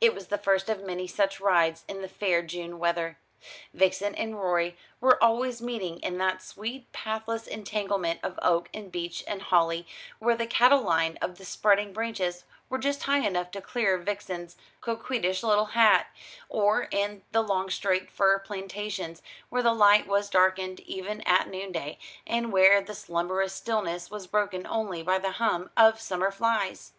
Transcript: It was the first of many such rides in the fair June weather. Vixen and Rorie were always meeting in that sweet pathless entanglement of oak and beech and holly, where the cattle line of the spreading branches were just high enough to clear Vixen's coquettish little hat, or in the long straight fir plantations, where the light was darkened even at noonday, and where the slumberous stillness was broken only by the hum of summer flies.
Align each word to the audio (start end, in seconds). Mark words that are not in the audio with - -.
It 0.00 0.16
was 0.16 0.26
the 0.26 0.36
first 0.36 0.68
of 0.68 0.82
many 0.82 1.06
such 1.06 1.38
rides 1.38 1.84
in 1.86 2.02
the 2.02 2.08
fair 2.08 2.42
June 2.42 2.80
weather. 2.80 3.20
Vixen 3.72 4.16
and 4.16 4.34
Rorie 4.34 4.76
were 5.00 5.22
always 5.22 5.62
meeting 5.62 6.00
in 6.00 6.18
that 6.18 6.42
sweet 6.42 6.90
pathless 6.90 7.46
entanglement 7.46 8.18
of 8.24 8.36
oak 8.42 8.68
and 8.74 8.90
beech 8.90 9.22
and 9.28 9.40
holly, 9.42 9.86
where 10.18 10.34
the 10.34 10.48
cattle 10.48 10.80
line 10.80 11.18
of 11.22 11.38
the 11.38 11.44
spreading 11.44 11.92
branches 11.92 12.42
were 12.68 12.78
just 12.78 13.04
high 13.04 13.24
enough 13.24 13.52
to 13.52 13.60
clear 13.62 13.96
Vixen's 13.96 14.56
coquettish 14.80 15.44
little 15.44 15.66
hat, 15.66 16.08
or 16.48 16.88
in 16.90 17.22
the 17.30 17.40
long 17.40 17.70
straight 17.70 18.10
fir 18.10 18.40
plantations, 18.40 19.22
where 19.50 19.62
the 19.62 19.72
light 19.72 20.08
was 20.08 20.28
darkened 20.28 20.80
even 20.80 21.20
at 21.20 21.46
noonday, 21.48 21.96
and 22.26 22.50
where 22.50 22.80
the 22.80 22.92
slumberous 22.92 23.52
stillness 23.54 24.10
was 24.10 24.26
broken 24.26 24.66
only 24.66 25.00
by 25.04 25.16
the 25.20 25.30
hum 25.38 25.70
of 25.76 26.00
summer 26.00 26.32
flies. 26.32 26.90